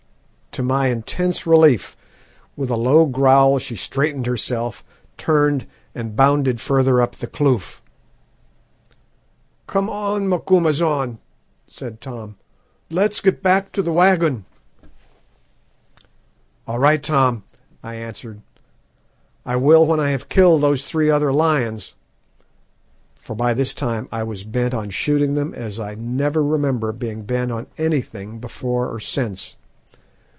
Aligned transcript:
"To 0.55 0.63
my 0.63 0.87
intense 0.87 1.47
relief, 1.47 1.95
with 2.57 2.69
a 2.69 2.75
low 2.75 3.05
growl 3.05 3.57
she 3.57 3.77
straightened 3.77 4.25
herself, 4.25 4.83
turned, 5.17 5.65
and 5.95 6.13
bounded 6.13 6.59
further 6.59 7.01
up 7.01 7.15
the 7.15 7.25
kloof. 7.27 7.81
"'Come 9.65 9.89
on, 9.89 10.27
Macumazahn,' 10.27 11.19
said 11.67 12.01
Tom, 12.01 12.35
'let's 12.89 13.21
get 13.21 13.41
back 13.41 13.71
to 13.71 13.81
the 13.81 13.93
waggon.' 13.93 14.43
"'All 16.67 16.79
right, 16.79 17.01
Tom,' 17.01 17.43
I 17.81 17.95
answered. 17.95 18.41
'I 19.45 19.55
will 19.55 19.85
when 19.87 20.01
I 20.01 20.09
have 20.09 20.27
killed 20.27 20.59
those 20.59 20.85
three 20.85 21.09
other 21.09 21.31
lions,' 21.31 21.95
for 23.15 23.37
by 23.37 23.53
this 23.53 23.73
time 23.73 24.09
I 24.11 24.23
was 24.23 24.43
bent 24.43 24.73
on 24.73 24.89
shooting 24.89 25.35
them 25.35 25.53
as 25.53 25.79
I 25.79 25.95
never 25.95 26.43
remember 26.43 26.91
being 26.91 27.23
bent 27.23 27.53
on 27.53 27.67
anything 27.77 28.39
before 28.39 28.93
or 28.93 28.99
since. 28.99 29.55